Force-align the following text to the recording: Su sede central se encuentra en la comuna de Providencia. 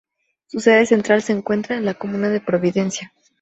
Su 0.47 0.59
sede 0.59 0.87
central 0.87 1.21
se 1.21 1.31
encuentra 1.31 1.77
en 1.77 1.85
la 1.85 1.93
comuna 1.93 2.29
de 2.29 2.41
Providencia. 2.41 3.13